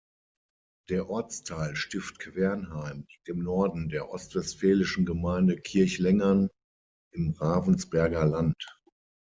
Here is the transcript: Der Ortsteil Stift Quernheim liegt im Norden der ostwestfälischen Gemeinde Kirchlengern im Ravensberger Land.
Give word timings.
Der 0.89 1.11
Ortsteil 1.11 1.75
Stift 1.75 2.17
Quernheim 2.17 3.05
liegt 3.07 3.29
im 3.29 3.37
Norden 3.43 3.87
der 3.89 4.09
ostwestfälischen 4.09 5.05
Gemeinde 5.05 5.61
Kirchlengern 5.61 6.49
im 7.13 7.29
Ravensberger 7.39 8.25
Land. 8.25 8.63